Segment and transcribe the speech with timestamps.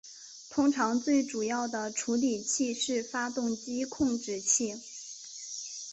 [0.49, 4.73] 通常最主要的处理器是发动机控制器。